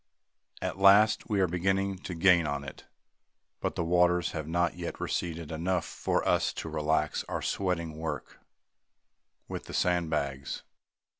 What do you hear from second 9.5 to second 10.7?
the sand bags.